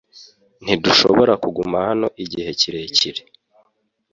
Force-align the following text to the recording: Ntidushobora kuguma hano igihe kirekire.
Ntidushobora 0.63 1.33
kuguma 1.43 1.77
hano 1.87 2.07
igihe 2.23 2.49
kirekire. 2.59 3.21